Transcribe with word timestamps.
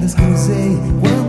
this 0.00 0.14
gonna 0.14 0.38
say? 0.38 1.19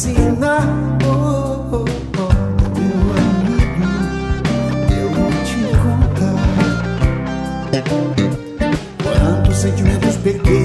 ensina. 0.00 0.58
Oh, 1.04 1.08
oh, 1.72 1.84
oh, 2.18 2.32
meu 2.78 2.96
amigo, 3.20 3.88
eu 4.94 5.08
vou 5.10 5.30
te 5.44 5.60
contar 5.82 6.40
quantos 9.02 9.56
sentimentos 9.56 10.16
pequenos. 10.16 10.59